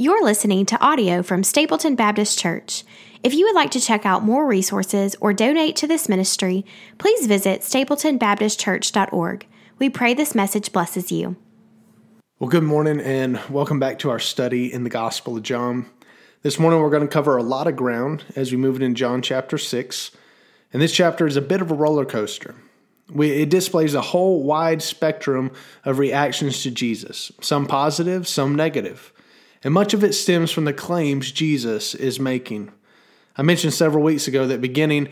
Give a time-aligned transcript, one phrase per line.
[0.00, 2.84] You're listening to audio from Stapleton Baptist Church.
[3.22, 6.64] If you would like to check out more resources or donate to this ministry,
[6.96, 9.46] please visit stapletonbaptistchurch.org.
[9.78, 11.36] We pray this message blesses you.
[12.38, 15.84] Well, good morning and welcome back to our study in the Gospel of John.
[16.40, 19.20] This morning we're going to cover a lot of ground as we move into John
[19.20, 20.12] chapter 6.
[20.72, 22.54] And this chapter is a bit of a roller coaster.
[23.12, 25.50] We, it displays a whole wide spectrum
[25.84, 29.12] of reactions to Jesus, some positive, some negative.
[29.62, 32.72] And much of it stems from the claims Jesus is making.
[33.36, 35.08] I mentioned several weeks ago that beginning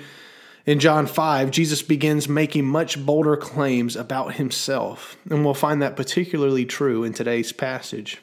[0.64, 5.96] in John 5, Jesus begins making much bolder claims about himself, and we'll find that
[5.96, 8.20] particularly true in today's passage.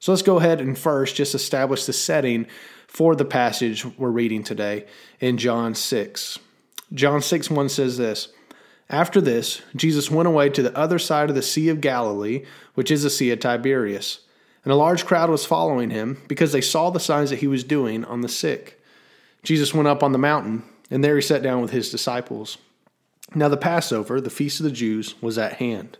[0.00, 2.46] So let's go ahead and first just establish the setting
[2.88, 4.86] for the passage we're reading today
[5.20, 6.38] in John 6.
[6.92, 8.32] John 6 1 says this
[8.88, 12.90] After this, Jesus went away to the other side of the Sea of Galilee, which
[12.90, 14.20] is the Sea of Tiberias.
[14.64, 17.64] And a large crowd was following him because they saw the signs that he was
[17.64, 18.82] doing on the sick.
[19.42, 22.58] Jesus went up on the mountain, and there he sat down with his disciples.
[23.34, 25.98] Now, the Passover, the feast of the Jews, was at hand.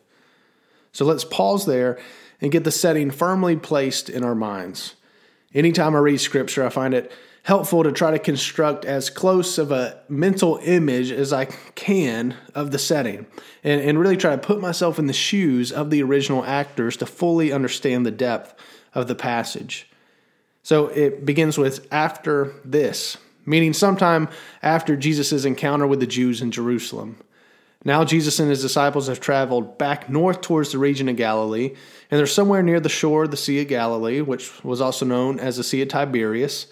[0.92, 1.98] So let's pause there
[2.40, 4.94] and get the setting firmly placed in our minds.
[5.54, 7.12] Anytime I read scripture, I find it
[7.50, 12.70] helpful to try to construct as close of a mental image as I can of
[12.70, 13.26] the setting
[13.64, 17.06] and, and really try to put myself in the shoes of the original actors to
[17.06, 18.54] fully understand the depth
[18.94, 19.88] of the passage.
[20.62, 24.28] So it begins with after this, meaning sometime
[24.62, 27.16] after Jesus' encounter with the Jews in Jerusalem.
[27.84, 31.74] Now, Jesus and his disciples have traveled back north towards the region of Galilee,
[32.12, 35.40] and they're somewhere near the shore of the Sea of Galilee, which was also known
[35.40, 36.68] as the Sea of Tiberias.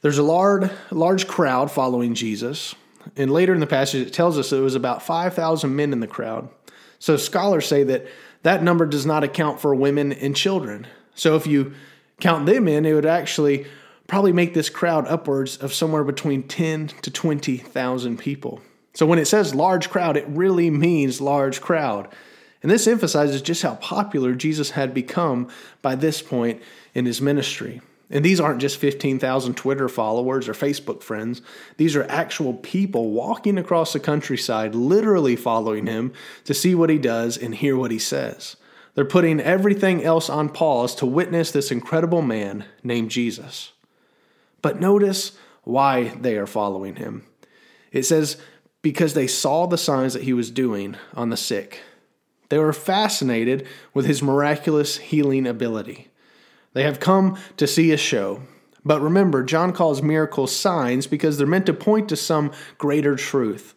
[0.00, 2.74] There's a large, large crowd following Jesus.
[3.16, 6.06] And later in the passage, it tells us it was about 5,000 men in the
[6.06, 6.48] crowd.
[6.98, 8.06] So scholars say that
[8.42, 10.86] that number does not account for women and children.
[11.14, 11.74] So if you
[12.20, 13.66] count them in, it would actually
[14.06, 18.60] probably make this crowd upwards of somewhere between 10 to 20,000 people.
[18.94, 22.08] So when it says large crowd, it really means large crowd.
[22.62, 25.48] And this emphasizes just how popular Jesus had become
[25.82, 26.60] by this point
[26.94, 27.80] in his ministry.
[28.10, 31.42] And these aren't just 15,000 Twitter followers or Facebook friends.
[31.76, 36.12] These are actual people walking across the countryside, literally following him
[36.44, 38.56] to see what he does and hear what he says.
[38.94, 43.72] They're putting everything else on pause to witness this incredible man named Jesus.
[44.62, 45.32] But notice
[45.64, 47.26] why they are following him.
[47.92, 48.38] It says,
[48.80, 51.82] because they saw the signs that he was doing on the sick.
[52.48, 56.08] They were fascinated with his miraculous healing ability.
[56.72, 58.42] They have come to see a show.
[58.84, 63.74] But remember, John calls miracles signs because they're meant to point to some greater truth.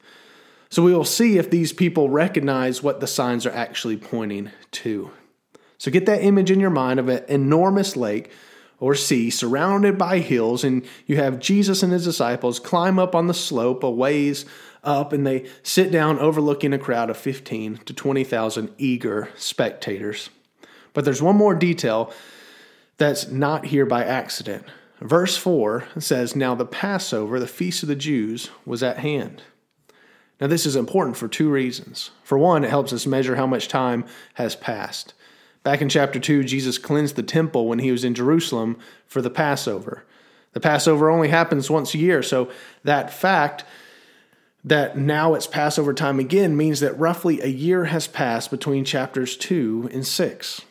[0.70, 5.12] So we will see if these people recognize what the signs are actually pointing to.
[5.78, 8.32] So get that image in your mind of an enormous lake
[8.80, 13.28] or sea surrounded by hills, and you have Jesus and his disciples climb up on
[13.28, 14.46] the slope a ways
[14.84, 20.30] up, and they sit down overlooking a crowd of 15 to 20,000 eager spectators.
[20.94, 22.14] But there's one more detail
[22.98, 24.66] that's not here by accident.
[25.00, 29.42] Verse 4 says, Now the Passover, the feast of the Jews, was at hand.
[30.40, 32.10] Now, this is important for two reasons.
[32.24, 35.14] For one, it helps us measure how much time has passed.
[35.64, 39.30] Back in chapter 2, Jesus cleansed the temple when he was in Jerusalem for the
[39.30, 40.04] Passover.
[40.54, 42.50] The Passover only happens once a year, so
[42.84, 43.64] that fact
[44.64, 49.38] that now it's Passover time again means that roughly a year has passed between chapters
[49.38, 50.62] 2 and 6.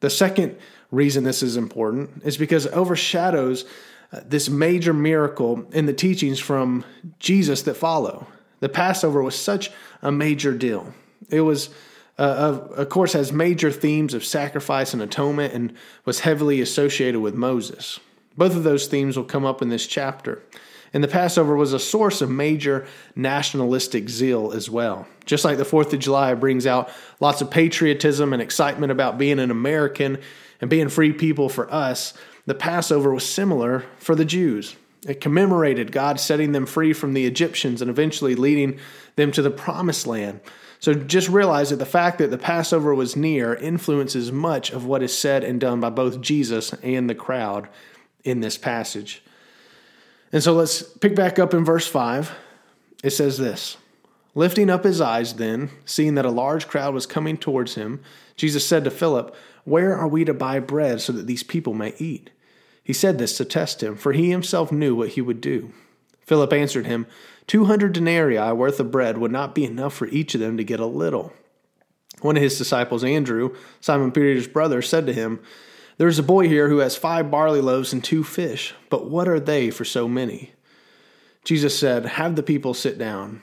[0.00, 0.56] The second
[0.94, 3.64] reason this is important is because it overshadows
[4.12, 6.84] uh, this major miracle in the teachings from
[7.18, 8.26] Jesus that follow.
[8.60, 9.70] The Passover was such
[10.02, 10.94] a major deal.
[11.28, 11.70] It was,
[12.18, 17.20] uh, of, of course, has major themes of sacrifice and atonement and was heavily associated
[17.20, 18.00] with Moses.
[18.36, 20.42] Both of those themes will come up in this chapter.
[20.94, 25.08] And the Passover was a source of major nationalistic zeal as well.
[25.26, 26.88] Just like the 4th of July brings out
[27.18, 30.18] lots of patriotism and excitement about being an American,
[30.64, 32.14] and being free people for us,
[32.46, 34.76] the Passover was similar for the Jews.
[35.06, 38.78] It commemorated God setting them free from the Egyptians and eventually leading
[39.16, 40.40] them to the promised land.
[40.78, 45.02] So just realize that the fact that the Passover was near influences much of what
[45.02, 47.68] is said and done by both Jesus and the crowd
[48.24, 49.22] in this passage.
[50.32, 52.32] And so let's pick back up in verse 5.
[53.02, 53.76] It says this
[54.34, 58.00] Lifting up his eyes, then, seeing that a large crowd was coming towards him,
[58.36, 59.34] Jesus said to Philip,
[59.64, 62.30] where are we to buy bread so that these people may eat?
[62.82, 65.72] He said this to test him, for he himself knew what he would do.
[66.20, 67.06] Philip answered him,
[67.46, 70.64] Two hundred denarii worth of bread would not be enough for each of them to
[70.64, 71.32] get a little.
[72.20, 75.40] One of his disciples, Andrew, Simon Peter's brother, said to him,
[75.96, 79.28] There is a boy here who has five barley loaves and two fish, but what
[79.28, 80.52] are they for so many?
[81.44, 83.42] Jesus said, Have the people sit down.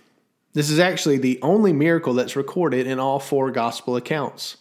[0.53, 4.57] This is actually the only miracle that's recorded in all four gospel accounts.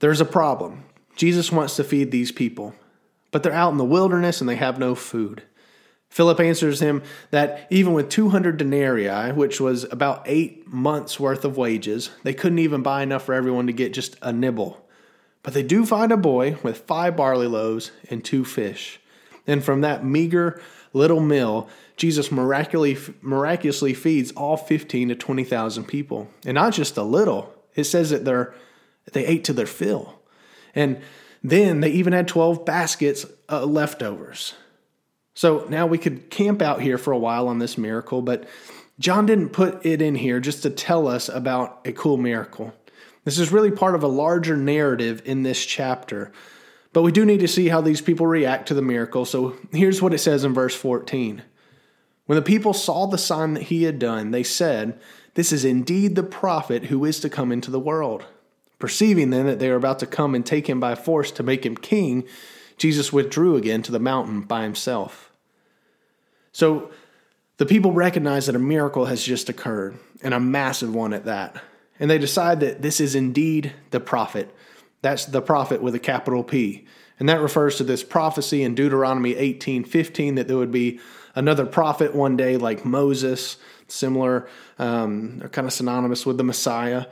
[0.00, 0.84] There's a problem.
[1.16, 2.74] Jesus wants to feed these people,
[3.30, 5.42] but they're out in the wilderness and they have no food.
[6.08, 11.56] Philip answers him that even with 200 denarii, which was about eight months' worth of
[11.56, 14.86] wages, they couldn't even buy enough for everyone to get just a nibble.
[15.42, 19.00] But they do find a boy with five barley loaves and two fish.
[19.46, 20.60] And from that meager
[20.92, 26.28] little meal, Jesus miraculously, miraculously feeds all 15 to 20,000 people.
[26.44, 28.54] And not just a little, it says that they're,
[29.12, 30.20] they ate to their fill.
[30.74, 31.00] And
[31.42, 34.54] then they even had 12 baskets uh, leftovers.
[35.34, 38.48] So now we could camp out here for a while on this miracle, but
[38.98, 42.72] John didn't put it in here just to tell us about a cool miracle.
[43.24, 46.32] This is really part of a larger narrative in this chapter.
[46.92, 49.24] But we do need to see how these people react to the miracle.
[49.24, 51.42] So here's what it says in verse 14.
[52.26, 54.98] When the people saw the sign that he had done, they said,
[55.34, 58.24] This is indeed the prophet who is to come into the world.
[58.78, 61.64] Perceiving then that they were about to come and take him by force to make
[61.64, 62.24] him king,
[62.76, 65.32] Jesus withdrew again to the mountain by himself.
[66.52, 66.90] So
[67.56, 71.62] the people recognize that a miracle has just occurred, and a massive one at that.
[72.00, 74.52] And they decide that this is indeed the prophet.
[75.02, 76.86] That's the prophet with a capital P.
[77.20, 80.98] And that refers to this prophecy in Deuteronomy 18:15 that there would be
[81.34, 83.56] another prophet one day like Moses,
[83.88, 84.48] similar,
[84.78, 87.06] um, or kind of synonymous with the Messiah.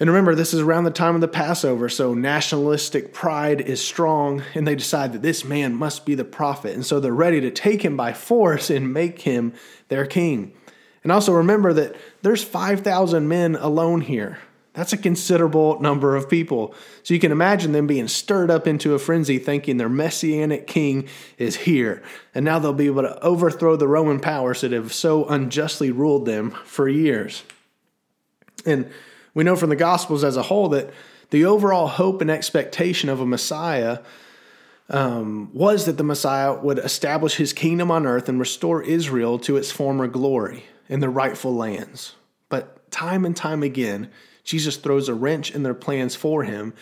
[0.00, 4.42] And remember, this is around the time of the Passover, so nationalistic pride is strong,
[4.54, 6.74] and they decide that this man must be the prophet.
[6.74, 9.52] And so they're ready to take him by force and make him
[9.88, 10.52] their king.
[11.04, 14.38] And also remember that there's 5,000 men alone here.
[14.74, 16.74] That's a considerable number of people.
[17.04, 21.08] So you can imagine them being stirred up into a frenzy, thinking their messianic king
[21.38, 22.02] is here.
[22.34, 26.26] And now they'll be able to overthrow the Roman powers that have so unjustly ruled
[26.26, 27.44] them for years.
[28.66, 28.90] And
[29.32, 30.90] we know from the Gospels as a whole that
[31.30, 34.00] the overall hope and expectation of a Messiah
[34.88, 39.56] um, was that the Messiah would establish his kingdom on earth and restore Israel to
[39.56, 42.16] its former glory in the rightful lands.
[42.48, 44.10] But time and time again,
[44.44, 46.74] Jesus throws a wrench in their plans for him.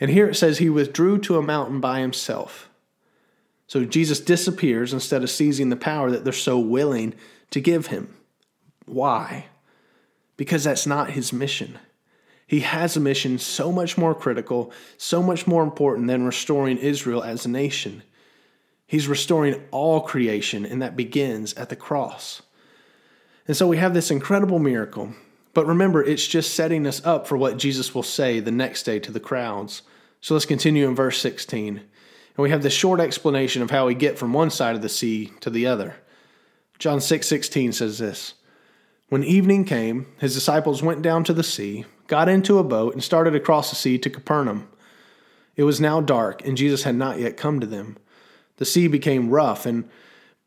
[0.00, 2.70] And here it says he withdrew to a mountain by himself.
[3.66, 7.14] So Jesus disappears instead of seizing the power that they're so willing
[7.50, 8.16] to give him.
[8.86, 9.46] Why?
[10.36, 11.78] Because that's not his mission.
[12.46, 17.22] He has a mission so much more critical, so much more important than restoring Israel
[17.22, 18.02] as a nation.
[18.88, 22.42] He's restoring all creation, and that begins at the cross.
[23.46, 25.14] And so we have this incredible miracle.
[25.52, 28.98] But remember, it's just setting us up for what Jesus will say the next day
[29.00, 29.82] to the crowds.
[30.20, 31.76] So let's continue in verse 16.
[31.78, 31.86] And
[32.36, 35.32] we have this short explanation of how we get from one side of the sea
[35.40, 35.96] to the other.
[36.78, 38.34] John 6 16 says this
[39.08, 43.02] When evening came, his disciples went down to the sea got into a boat, and
[43.02, 44.68] started across the sea to Capernaum.
[45.54, 47.96] It was now dark, and Jesus had not yet come to them.
[48.56, 49.88] The sea became rough, and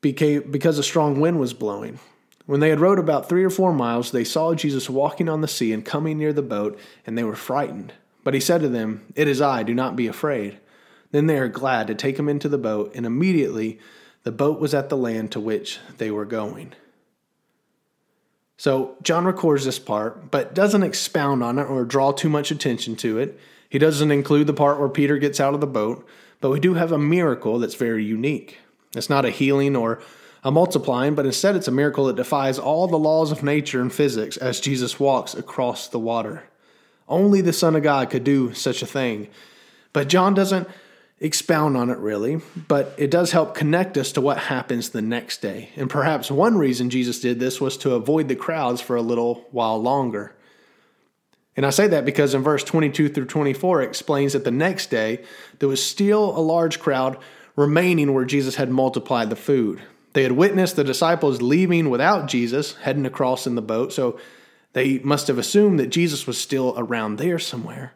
[0.01, 1.99] became, because a strong wind was blowing.
[2.45, 5.47] When they had rowed about three or four miles, they saw Jesus walking on the
[5.47, 7.93] sea and coming near the boat, and they were frightened.
[8.23, 10.59] But he said to them, It is I, do not be afraid.
[11.11, 13.79] Then they are glad to take him into the boat, and immediately
[14.23, 16.73] the boat was at the land to which they were going.
[18.57, 22.95] So John records this part, but doesn't expound on it or draw too much attention
[22.97, 23.39] to it.
[23.69, 26.07] He doesn't include the part where Peter gets out of the boat,
[26.39, 28.59] but we do have a miracle that's very unique.
[28.95, 30.01] It's not a healing or
[30.43, 33.93] a multiplying, but instead it's a miracle that defies all the laws of nature and
[33.93, 36.43] physics as Jesus walks across the water.
[37.07, 39.29] Only the Son of God could do such a thing.
[39.93, 40.67] But John doesn't
[41.19, 45.41] expound on it really, but it does help connect us to what happens the next
[45.41, 45.69] day.
[45.77, 49.47] And perhaps one reason Jesus did this was to avoid the crowds for a little
[49.51, 50.35] while longer.
[51.55, 54.89] And I say that because in verse 22 through 24 it explains that the next
[54.89, 55.23] day
[55.59, 57.17] there was still a large crowd
[57.55, 59.81] remaining where Jesus had multiplied the food.
[60.13, 64.19] They had witnessed the disciples leaving without Jesus, heading across in the boat, so
[64.73, 67.93] they must have assumed that Jesus was still around there somewhere.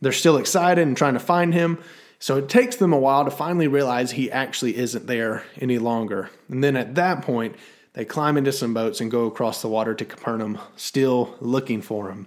[0.00, 1.78] They're still excited and trying to find him,
[2.18, 6.30] So it takes them a while to finally realize he actually isn't there any longer.
[6.48, 7.56] And then at that point,
[7.92, 12.10] they climb into some boats and go across the water to Capernaum, still looking for
[12.10, 12.26] him.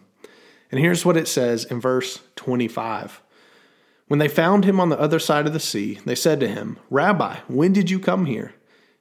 [0.71, 3.21] And here's what it says in verse 25.
[4.07, 6.77] When they found him on the other side of the sea, they said to him,
[6.89, 8.53] Rabbi, when did you come here?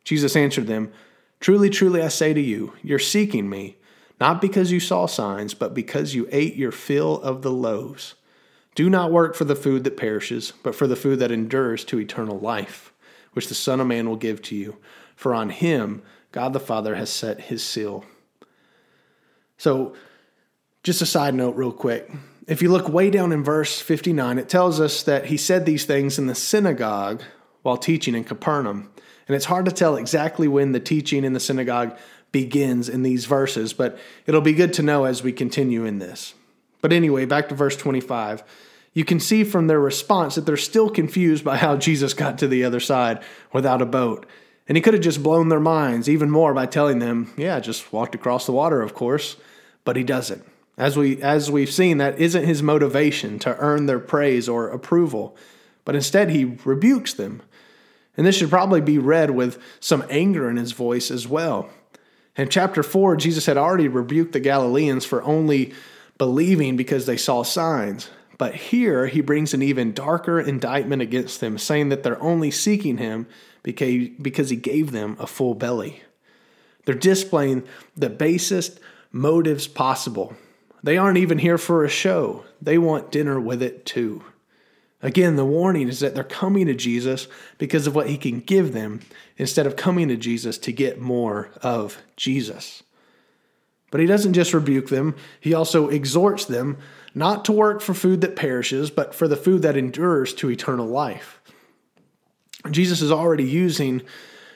[0.09, 0.91] Jesus answered them,
[1.39, 3.77] Truly, truly, I say to you, you're seeking me,
[4.19, 8.15] not because you saw signs, but because you ate your fill of the loaves.
[8.75, 12.01] Do not work for the food that perishes, but for the food that endures to
[12.01, 12.91] eternal life,
[13.35, 14.79] which the Son of Man will give to you.
[15.15, 16.01] For on him
[16.33, 18.07] God the Father has set his seal.
[19.59, 19.95] So,
[20.85, 22.11] just a side note, real quick.
[22.47, 25.85] If you look way down in verse 59, it tells us that he said these
[25.85, 27.23] things in the synagogue
[27.61, 28.91] while teaching in Capernaum.
[29.29, 31.97] And it's hard to tell exactly when the teaching in the synagogue
[32.33, 36.35] begins in these verses, but it'll be good to know as we continue in this.
[36.81, 38.43] But anyway, back to verse 25.
[38.95, 42.49] You can see from their response that they're still confused by how Jesus got to
[42.49, 44.27] the other side without a boat.
[44.67, 47.93] And he could have just blown their minds even more by telling them, yeah, just
[47.93, 49.37] walked across the water, of course,
[49.85, 50.45] but he doesn't.
[50.77, 55.37] As we as we've seen, that isn't his motivation to earn their praise or approval,
[55.85, 57.43] but instead he rebukes them.
[58.19, 61.71] And this should probably be read with some anger in his voice as well.
[62.37, 65.73] In chapter 4, Jesus had already rebuked the Galileans for only
[66.19, 68.11] believing because they saw signs.
[68.37, 72.99] But here he brings an even darker indictment against them, saying that they're only seeking
[72.99, 73.27] him
[73.63, 76.03] because he gave them a full belly.
[76.85, 77.65] They're displaying
[77.97, 78.81] the basest
[79.13, 80.37] motives possible.
[80.83, 84.25] They aren't even here for a show, they want dinner with it too.
[85.01, 88.73] Again, the warning is that they're coming to Jesus because of what he can give
[88.73, 89.01] them
[89.37, 92.83] instead of coming to Jesus to get more of Jesus.
[93.91, 96.79] But he doesn't just rebuke them, he also exhorts them
[97.15, 100.87] not to work for food that perishes, but for the food that endures to eternal
[100.87, 101.41] life.
[102.71, 104.03] Jesus is already using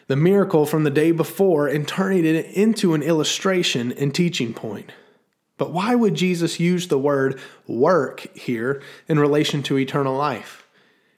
[0.09, 4.93] the miracle from the day before and turning it into an illustration and teaching point.
[5.59, 10.67] But why would Jesus use the word work here in relation to eternal life?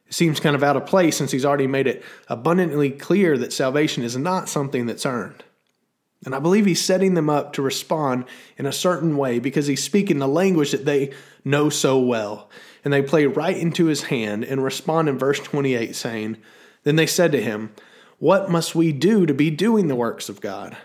[0.07, 3.53] It seems kind of out of place since he's already made it abundantly clear that
[3.53, 5.45] salvation is not something that's earned.
[6.25, 8.25] And I believe he's setting them up to respond
[8.57, 11.13] in a certain way because he's speaking the language that they
[11.45, 12.49] know so well.
[12.85, 16.39] And they play right into his hand and respond in verse 28, saying,
[16.83, 17.75] Then they said to him,
[18.19, 20.77] What must we do to be doing the works of God?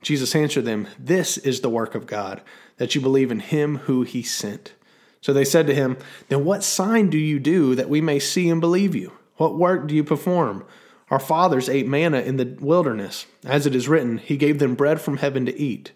[0.00, 2.40] Jesus answered them, This is the work of God
[2.76, 4.74] that you believe in him who he sent.
[5.20, 5.96] So they said to him,
[6.28, 9.12] Then what sign do you do that we may see and believe you?
[9.36, 10.64] What work do you perform?
[11.10, 13.26] Our fathers ate manna in the wilderness.
[13.44, 15.92] As it is written, He gave them bread from heaven to eat.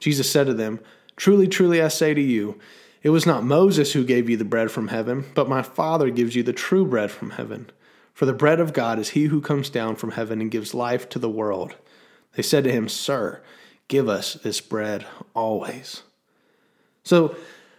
[0.00, 0.80] Jesus said to them,
[1.16, 2.58] Truly, truly, I say to you,
[3.02, 6.34] it was not Moses who gave you the bread from heaven, but my Father gives
[6.34, 7.70] you the true bread from heaven.
[8.12, 11.08] For the bread of God is he who comes down from heaven and gives life
[11.10, 11.76] to the world.
[12.32, 13.40] They said to him, Sir,
[13.86, 16.02] give us this bread always.
[17.08, 17.34] So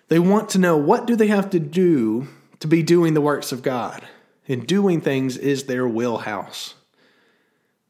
[0.07, 2.27] they want to know what do they have to do
[2.62, 4.03] to be doing the works of God?
[4.48, 6.74] And doing things is their wheelhouse.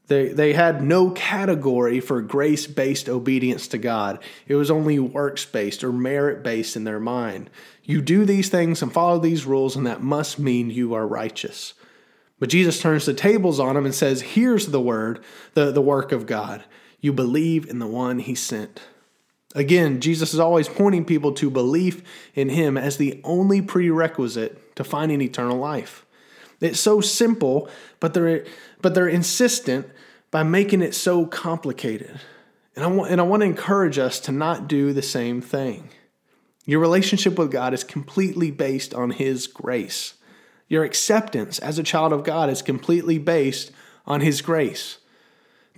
[0.07, 4.21] They, they had no category for grace based obedience to God.
[4.49, 7.49] It was only works based or merit based in their mind.
[7.83, 11.73] You do these things and follow these rules, and that must mean you are righteous.
[12.37, 16.11] But Jesus turns the tables on them and says, Here's the word, the, the work
[16.11, 16.65] of God.
[16.99, 18.81] You believe in the one he sent.
[19.55, 22.03] Again, Jesus is always pointing people to belief
[22.35, 26.05] in him as the only prerequisite to finding eternal life.
[26.61, 28.45] It's so simple, but they're
[28.81, 29.87] but they're insistent
[30.31, 32.19] by making it so complicated.
[32.75, 35.89] And I want and I want to encourage us to not do the same thing.
[36.65, 40.13] Your relationship with God is completely based on his grace.
[40.67, 43.71] Your acceptance as a child of God is completely based
[44.05, 44.98] on his grace.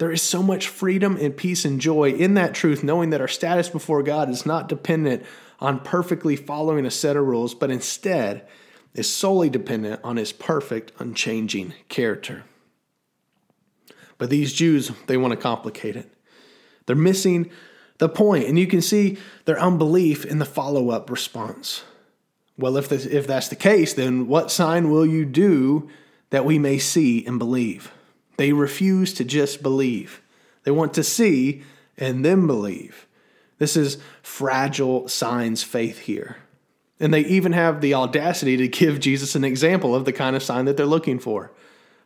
[0.02, 3.28] There is so much freedom and peace and joy in that truth, knowing that our
[3.28, 5.24] status before God is not dependent
[5.60, 8.48] on perfectly following a set of rules, but instead
[8.96, 12.46] is solely dependent on his perfect, unchanging character.
[14.18, 16.12] But these Jews, they want to complicate it.
[16.88, 17.52] They're missing
[18.00, 21.84] the point, and you can see their unbelief in the follow up response.
[22.58, 25.92] Well, if, this, if that's the case, then what sign will you do
[26.32, 27.92] that we may see and believe?
[28.38, 30.22] They refuse to just believe,
[30.64, 31.64] they want to see
[31.98, 33.08] and then believe.
[33.58, 36.38] This is fragile signs faith here.
[37.00, 40.44] And they even have the audacity to give Jesus an example of the kind of
[40.44, 41.52] sign that they're looking for.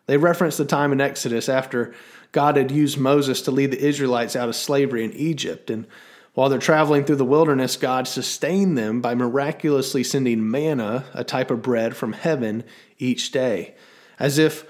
[0.05, 1.93] They reference the time in Exodus after
[2.31, 5.69] God had used Moses to lead the Israelites out of slavery in Egypt.
[5.69, 5.87] And
[6.33, 11.49] While they're traveling through the wilderness, God sustained them by miraculously sending manna, a type
[11.49, 12.65] of bread from heaven,
[12.99, 13.75] each day.
[14.19, 14.65] As if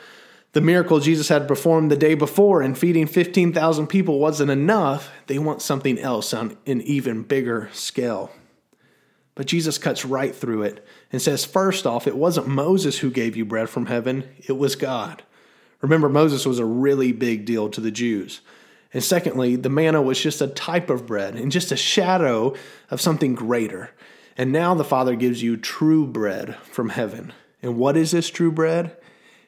[0.56, 5.38] the miracle Jesus had performed the day before in feeding 15,000 people wasn't enough, they
[5.38, 8.32] want something else on an even bigger scale.
[9.36, 13.36] But Jesus cuts right through it and says, first off, it wasn't Moses who gave
[13.36, 15.24] you bread from heaven, it was God.
[15.82, 18.40] Remember, Moses was a really big deal to the Jews.
[18.94, 22.56] And secondly, the manna was just a type of bread and just a shadow
[22.90, 23.92] of something greater.
[24.38, 27.34] And now the Father gives you true bread from heaven.
[27.62, 28.96] And what is this true bread?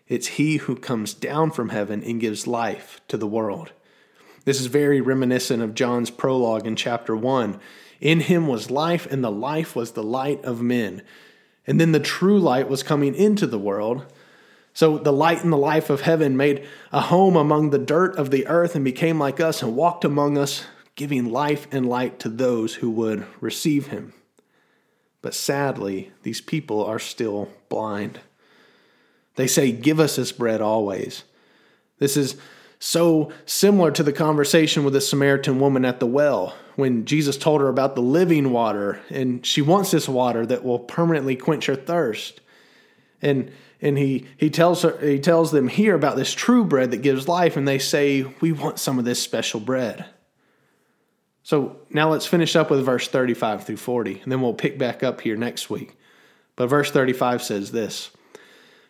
[0.07, 3.71] It's He who comes down from heaven and gives life to the world.
[4.45, 7.59] This is very reminiscent of John's prologue in chapter 1.
[7.99, 11.01] In him was life, and the life was the light of men.
[11.65, 14.05] And then the true light was coming into the world
[14.77, 18.29] so the light and the life of heaven made a home among the dirt of
[18.29, 22.29] the earth and became like us and walked among us, giving life and light to
[22.29, 24.13] those who would receive him.
[25.23, 28.19] But sadly, these people are still blind.
[29.37, 31.23] They say, Give us this bread always.
[31.99, 32.35] This is
[32.79, 37.61] so similar to the conversation with the Samaritan woman at the well when Jesus told
[37.61, 41.75] her about the living water and she wants this water that will permanently quench her
[41.75, 42.41] thirst.
[43.21, 43.51] And
[43.81, 47.27] and he he tells her he tells them here about this true bread that gives
[47.27, 50.05] life and they say we want some of this special bread
[51.43, 55.03] so now let's finish up with verse 35 through 40 and then we'll pick back
[55.03, 55.95] up here next week
[56.55, 58.09] but verse 35 says this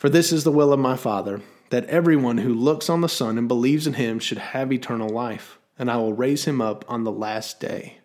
[0.00, 3.36] For this is the will of my Father, that everyone who looks on the Son
[3.36, 7.04] and believes in him should have eternal life, and I will raise him up on
[7.04, 7.98] the last day.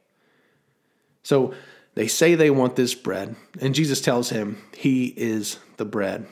[1.23, 1.53] So
[1.93, 6.27] they say they want this bread, and Jesus tells him, He is the bread.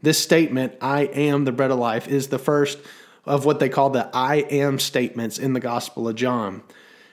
[0.00, 2.78] This statement, I am the bread of life, is the first
[3.26, 6.62] of what they call the I am statements in the Gospel of John.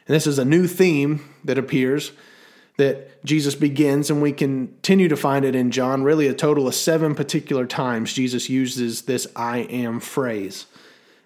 [0.08, 2.14] And this is a new theme that appears
[2.78, 6.04] that Jesus begins, and we continue to find it in John.
[6.04, 10.66] Really, a total of seven particular times Jesus uses this I am phrase.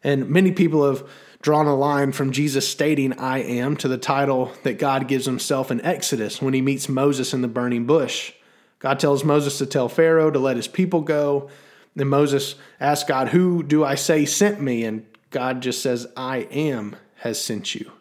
[0.03, 1.07] And many people have
[1.41, 5.69] drawn a line from Jesus stating I am to the title that God gives himself
[5.69, 8.33] in Exodus when he meets Moses in the burning bush.
[8.79, 11.49] God tells Moses to tell Pharaoh to let his people go.
[11.95, 14.83] Then Moses asks God, Who do I say sent me?
[14.83, 17.91] And God just says, I am has sent you.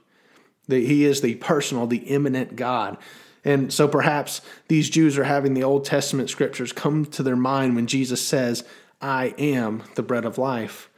[0.68, 2.98] That he is the personal, the immanent God.
[3.44, 7.76] And so perhaps these Jews are having the Old Testament scriptures come to their mind
[7.76, 8.64] when Jesus says,
[9.00, 10.88] I am the bread of life.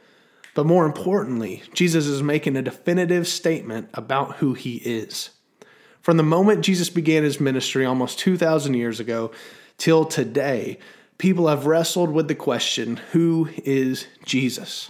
[0.55, 5.31] But more importantly, Jesus is making a definitive statement about who he is.
[6.01, 9.31] From the moment Jesus began his ministry almost 2,000 years ago,
[9.77, 10.79] till today,
[11.17, 14.89] people have wrestled with the question who is Jesus?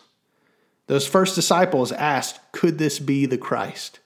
[0.86, 4.00] Those first disciples asked, Could this be the Christ?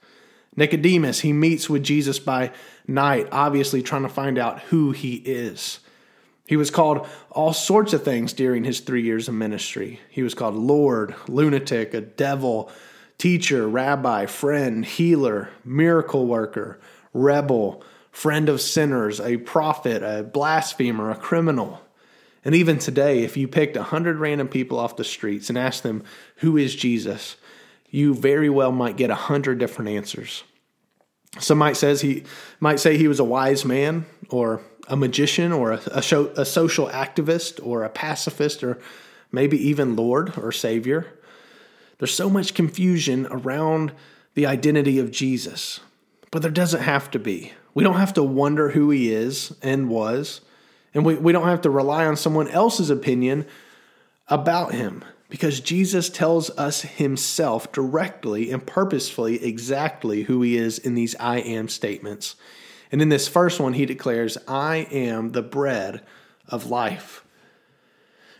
[0.56, 2.50] Nicodemus, he meets with Jesus by
[2.86, 5.80] night, obviously trying to find out who he is.
[6.46, 10.00] He was called all sorts of things during his three years of ministry.
[10.10, 12.70] He was called Lord, lunatic, a devil,
[13.16, 16.80] teacher, rabbi, friend, healer, miracle worker,
[17.14, 21.80] rebel, friend of sinners, a prophet, a blasphemer, a criminal.
[22.44, 25.84] And even today, if you picked a hundred random people off the streets and asked
[25.84, 26.02] them,
[26.36, 27.36] Who is Jesus?
[27.92, 30.42] you very well might get a hundred different answers.
[31.38, 32.24] Some might says he
[32.60, 36.44] might say he was a wise man or a magician or a, a, show, a
[36.44, 38.78] social activist or a pacifist or
[39.30, 41.06] maybe even Lord or Savior.
[41.98, 43.92] There's so much confusion around
[44.34, 45.80] the identity of Jesus,
[46.30, 47.52] but there doesn't have to be.
[47.74, 50.42] We don't have to wonder who he is and was,
[50.92, 53.46] and we, we don't have to rely on someone else's opinion
[54.28, 60.94] about him because Jesus tells us himself directly and purposefully exactly who he is in
[60.94, 62.36] these I am statements.
[62.92, 66.02] And in this first one, he declares, I am the bread
[66.48, 67.24] of life.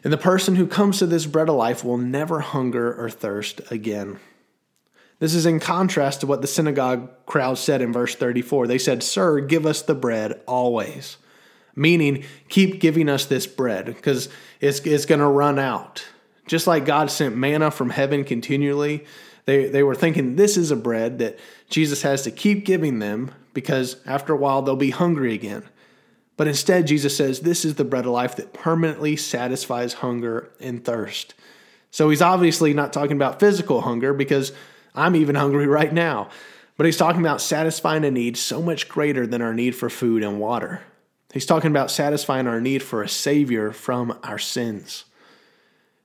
[0.04, 3.62] And the person who comes to this bread of life will never hunger or thirst
[3.72, 4.20] again.
[5.18, 8.66] This is in contrast to what the synagogue crowd said in verse 34.
[8.66, 11.16] They said, Sir, give us the bread always.
[11.74, 14.28] Meaning, keep giving us this bread because
[14.60, 16.04] it's, it's going to run out.
[16.52, 19.06] Just like God sent manna from heaven continually,
[19.46, 21.38] they, they were thinking this is a bread that
[21.70, 25.66] Jesus has to keep giving them because after a while they'll be hungry again.
[26.36, 30.84] But instead, Jesus says, This is the bread of life that permanently satisfies hunger and
[30.84, 31.32] thirst.
[31.90, 34.52] So he's obviously not talking about physical hunger because
[34.94, 36.28] I'm even hungry right now.
[36.76, 40.22] But he's talking about satisfying a need so much greater than our need for food
[40.22, 40.82] and water.
[41.32, 45.06] He's talking about satisfying our need for a Savior from our sins.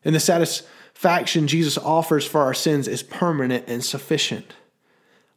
[0.08, 4.54] And the satisfaction Jesus offers for our sins is permanent and sufficient.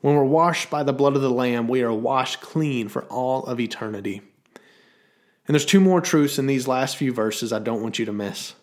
[0.00, 3.44] When we're washed by the blood of the Lamb, we are washed clean for all
[3.46, 4.22] of eternity.
[4.54, 8.12] And there's two more truths in these last few verses I don't want you to
[8.12, 8.54] miss.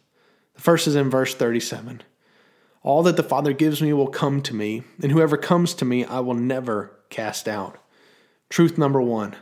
[0.55, 2.03] The first is in verse 37.
[2.83, 6.05] All that the Father gives me will come to me, and whoever comes to me
[6.05, 7.79] I will never cast out.
[8.47, 9.35] Truth number one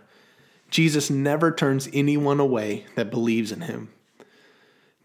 [0.72, 3.90] Jesus never turns anyone away that believes in him.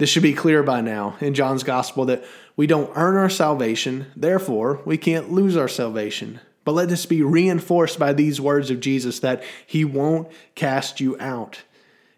[0.00, 2.24] This should be clear by now in John's gospel that
[2.56, 6.40] we don't earn our salvation, therefore, we can't lose our salvation.
[6.64, 11.20] But let this be reinforced by these words of Jesus that he won't cast you
[11.20, 11.64] out.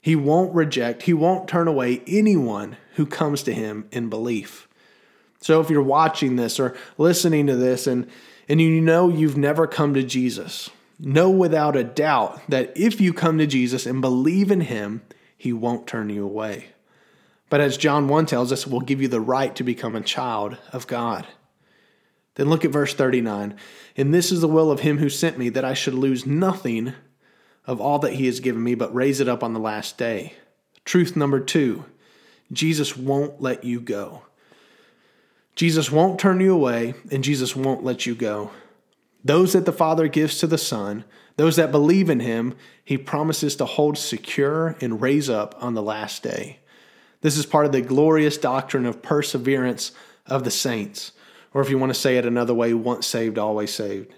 [0.01, 4.69] He won't reject, he won't turn away anyone who comes to him in belief.
[5.41, 8.09] So if you're watching this or listening to this and
[8.49, 13.13] and you know you've never come to Jesus, know without a doubt that if you
[13.13, 15.03] come to Jesus and believe in him,
[15.37, 16.69] he won't turn you away.
[17.53, 20.57] But as John 1 tells us, will give you the right to become a child
[20.73, 21.27] of God.
[22.37, 23.57] Then look at verse 39.
[23.95, 26.95] And this is the will of him who sent me, that I should lose nothing
[27.67, 30.33] of all that he has given me, but raise it up on the last day.
[30.87, 31.85] Truth number two
[32.51, 34.23] Jesus won't let you go.
[35.55, 38.51] Jesus won't turn you away, and Jesus won't let you go.
[39.23, 41.05] Those that the Father gives to the Son,
[41.37, 45.83] those that believe in him, he promises to hold secure and raise up on the
[45.83, 46.61] last day.
[47.23, 49.93] This is part of the glorious doctrine of perseverance
[50.27, 51.13] of the saints,
[51.55, 54.13] or if you want to say it another way, once saved, always saved.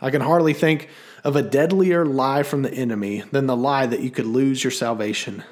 [0.00, 0.88] I can hardly think
[1.22, 4.70] of a deadlier lie from the enemy than the lie that you could lose your
[4.70, 5.44] salvation.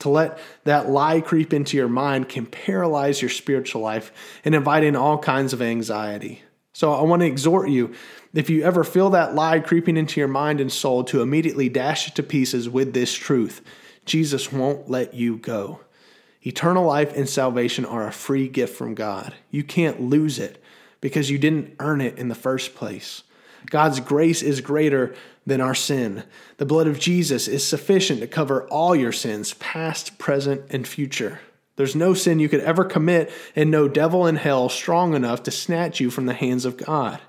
[0.00, 4.12] To let that lie creep into your mind can paralyze your spiritual life
[4.44, 6.42] and invite in all kinds of anxiety.
[6.72, 7.94] So I want to exhort you
[8.34, 12.08] if you ever feel that lie creeping into your mind and soul to immediately dash
[12.08, 13.62] it to pieces with this truth
[14.04, 15.80] Jesus won't let you go.
[16.46, 19.34] Eternal life and salvation are a free gift from God.
[19.50, 20.62] You can't lose it
[21.00, 23.24] because you didn't earn it in the first place.
[23.68, 25.12] God's grace is greater
[25.44, 26.22] than our sin.
[26.58, 31.40] The blood of Jesus is sufficient to cover all your sins, past, present, and future.
[31.74, 35.50] There's no sin you could ever commit and no devil in hell strong enough to
[35.50, 37.20] snatch you from the hands of God.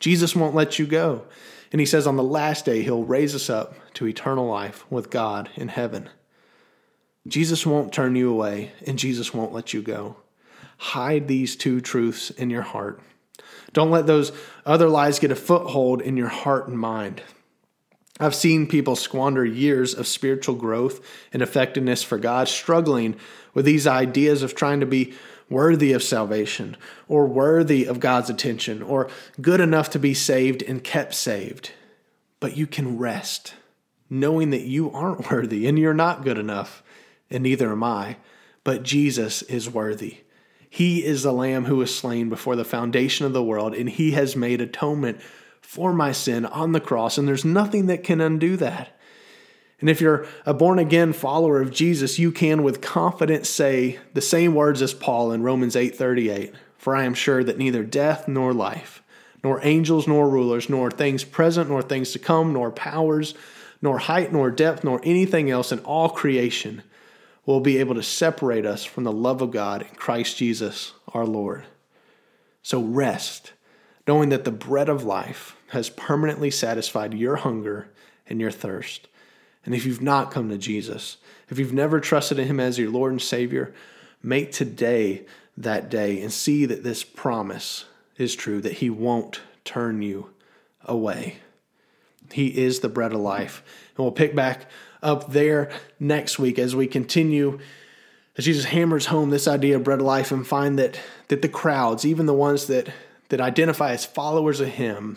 [0.00, 1.24] Jesus won't let you go.
[1.70, 5.08] And he says on the last day, he'll raise us up to eternal life with
[5.08, 6.10] God in heaven.
[7.26, 10.16] Jesus won't turn you away, and Jesus won't let you go.
[10.78, 13.00] Hide these two truths in your heart.
[13.72, 14.32] Don't let those
[14.64, 17.22] other lies get a foothold in your heart and mind.
[18.18, 23.16] I've seen people squander years of spiritual growth and effectiveness for God, struggling
[23.52, 25.12] with these ideas of trying to be
[25.50, 26.76] worthy of salvation
[27.08, 29.08] or worthy of God's attention or
[29.40, 31.72] good enough to be saved and kept saved.
[32.40, 33.54] But you can rest
[34.08, 36.82] knowing that you aren't worthy and you're not good enough,
[37.30, 38.16] and neither am I,
[38.64, 40.18] but Jesus is worthy.
[40.68, 44.12] He is the Lamb who was slain before the foundation of the world, and He
[44.12, 45.20] has made atonement
[45.60, 48.98] for my sin on the cross, and there's nothing that can undo that.
[49.80, 54.20] And if you're a born again follower of Jesus, you can with confidence say the
[54.20, 58.54] same words as Paul in Romans 8:38, "For I am sure that neither death nor
[58.54, 59.02] life,
[59.44, 63.34] nor angels nor rulers, nor things present nor things to come, nor powers,
[63.82, 66.82] nor height nor depth, nor anything else in all creation
[67.46, 71.24] will be able to separate us from the love of God in Christ Jesus our
[71.24, 71.64] Lord.
[72.62, 73.52] So rest,
[74.06, 77.88] knowing that the bread of life has permanently satisfied your hunger
[78.28, 79.06] and your thirst.
[79.64, 81.16] And if you've not come to Jesus,
[81.48, 83.72] if you've never trusted in Him as your Lord and Savior,
[84.22, 85.24] make today
[85.56, 87.84] that day and see that this promise
[88.18, 90.30] is true, that He won't turn you
[90.84, 91.36] away.
[92.32, 93.62] He is the bread of life.
[93.96, 94.68] And we'll pick back
[95.06, 97.58] up there next week as we continue
[98.36, 101.48] as Jesus hammers home this idea of bread of life and find that that the
[101.48, 102.88] crowds, even the ones that
[103.28, 105.16] that identify as followers of him,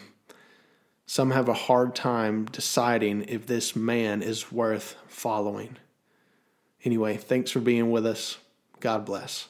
[1.05, 5.77] some have a hard time deciding if this man is worth following.
[6.85, 8.37] Anyway, thanks for being with us.
[8.79, 9.49] God bless.